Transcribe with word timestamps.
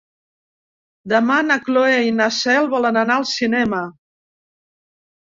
Demà 1.11 1.35
na 1.49 1.57
Cloè 1.67 1.99
i 2.05 2.13
na 2.21 2.27
Cel 2.37 2.71
volen 2.71 2.97
anar 3.03 3.19
al 3.21 3.29
cinema. 3.33 3.83